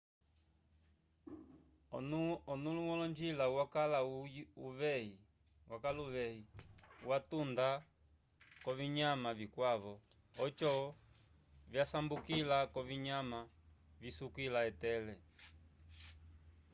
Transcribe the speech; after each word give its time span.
onũlo 2.53 2.81
wolonjila 2.89 3.45
yakala 3.57 3.99
uveyi 5.81 6.41
watunda 7.09 7.67
k'ovinyama 8.61 9.29
vikwavo 9.39 9.93
oco 10.43 10.71
vyasambukila 11.71 12.57
k'ovinyama 12.73 13.39
visukila 14.01 14.59
etele 14.69 15.15